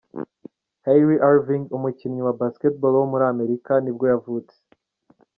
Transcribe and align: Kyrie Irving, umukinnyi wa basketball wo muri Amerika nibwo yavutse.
Kyrie 0.81 1.23
Irving, 1.31 1.63
umukinnyi 1.77 2.21
wa 2.23 2.33
basketball 2.41 2.93
wo 2.99 3.05
muri 3.11 3.23
Amerika 3.33 3.71
nibwo 3.79 4.05
yavutse. 4.11 4.55